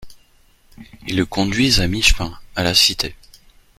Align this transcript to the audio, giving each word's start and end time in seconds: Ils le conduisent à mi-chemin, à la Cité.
Ils 1.05 1.15
le 1.15 1.27
conduisent 1.27 1.79
à 1.79 1.87
mi-chemin, 1.87 2.35
à 2.55 2.63
la 2.63 2.73
Cité. 2.73 3.15